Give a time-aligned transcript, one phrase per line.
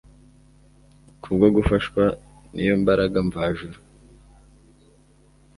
[1.21, 2.03] Kubwo gufashwa
[2.53, 3.79] niyo mbaraga mvajuru